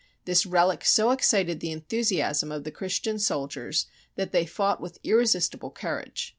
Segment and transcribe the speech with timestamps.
[0.25, 3.85] This relic so excited the enthusiasm of the Christian soldiers
[4.15, 6.29] that they fought with irre sistible courage.